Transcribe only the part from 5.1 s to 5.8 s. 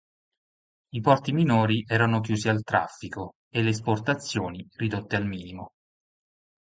al minimo.